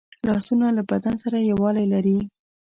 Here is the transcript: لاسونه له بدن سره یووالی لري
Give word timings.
لاسونه 0.27 0.67
له 0.77 0.83
بدن 0.91 1.15
سره 1.23 1.37
یووالی 1.49 1.85
لري 1.93 2.17